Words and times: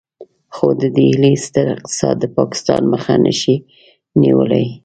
خو 0.55 0.67
د 0.79 0.81
ډهلي 0.95 1.33
ستر 1.45 1.65
اقتصاد 1.75 2.15
د 2.19 2.25
پاکستان 2.37 2.81
مخه 2.93 3.13
نشي 3.25 3.55
نيولای. 4.21 4.67